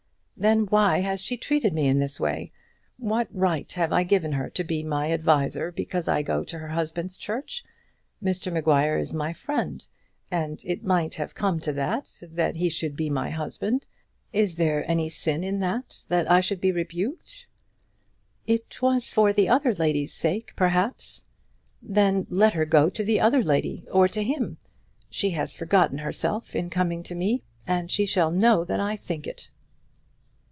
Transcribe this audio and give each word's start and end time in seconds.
"Then 0.43 0.61
why 0.65 1.01
has 1.01 1.21
she 1.21 1.37
treated 1.37 1.71
me 1.71 1.85
in 1.85 1.99
this 1.99 2.19
way? 2.19 2.51
What 2.97 3.27
right 3.29 3.71
have 3.73 3.93
I 3.93 4.01
given 4.01 4.31
her 4.31 4.49
to 4.49 4.63
be 4.63 4.81
my 4.81 5.05
advisor, 5.09 5.71
because 5.71 6.07
I 6.07 6.23
go 6.23 6.43
to 6.45 6.57
her 6.57 6.69
husband's 6.69 7.19
church? 7.19 7.63
Mr 8.23 8.51
Maguire 8.51 8.97
is 8.97 9.13
my 9.13 9.33
friend, 9.33 9.87
and 10.31 10.59
it 10.65 10.83
might 10.83 11.13
have 11.13 11.35
come 11.35 11.59
to 11.59 11.71
that, 11.73 12.23
that 12.23 12.55
he 12.55 12.71
should 12.71 12.95
be 12.95 13.07
my 13.07 13.29
husband. 13.29 13.85
Is 14.33 14.55
there 14.55 14.83
any 14.89 15.09
sin 15.09 15.43
in 15.43 15.59
that, 15.59 16.05
that 16.07 16.27
I 16.31 16.39
should 16.41 16.59
be 16.59 16.71
rebuked?" 16.71 17.45
"It 18.47 18.81
was 18.81 19.11
for 19.11 19.31
the 19.31 19.47
other 19.47 19.75
lady's 19.75 20.11
sake, 20.15 20.53
perhaps." 20.55 21.25
"Then 21.83 22.25
let 22.31 22.53
her 22.53 22.65
go 22.65 22.89
to 22.89 23.03
the 23.03 23.19
other 23.19 23.43
lady, 23.43 23.85
or 23.91 24.07
to 24.07 24.23
him. 24.23 24.57
She 25.07 25.29
has 25.37 25.53
forgotten 25.53 25.99
herself 25.99 26.55
in 26.55 26.71
coming 26.71 27.03
to 27.03 27.13
me, 27.13 27.43
and 27.67 27.91
she 27.91 28.07
shall 28.07 28.31
know 28.31 28.65
that 28.65 28.79
I 28.79 28.95
think 28.95 29.25
so." 29.37 29.49